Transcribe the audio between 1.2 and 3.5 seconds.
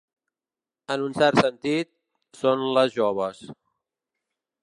sentit, són les joves.